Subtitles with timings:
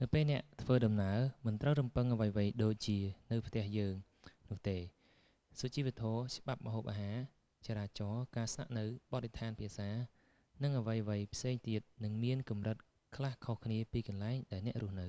[0.00, 2.98] នៅពេលអ្នកធ្វើដំណើរ មិនត្រូវរំពឹងអ្វីៗដូចជា
[3.30, 3.94] នៅផ្ទះយើង
[4.50, 4.78] នោះទេ
[5.58, 7.16] សុជីវធម៌ ច្បាប់ ម្ហូបអាហារ
[7.66, 9.90] ចរាចរណ៍ ការស្នាក់នៅ បទដ្ឋាន ភាសា
[10.62, 12.76] និងអ្វីៗផ្សេងទៀតនឹងមានកម្រិត
[13.16, 15.08] ខ្លះខុសគ្នាពីកន្លែងដែលអ្នករស់នៅ